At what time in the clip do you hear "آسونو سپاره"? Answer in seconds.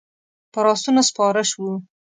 0.73-1.43